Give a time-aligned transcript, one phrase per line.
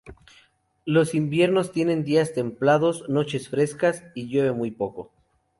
[0.83, 5.11] Los inviernos tienen días templados, noches frescas y llueve muy poco.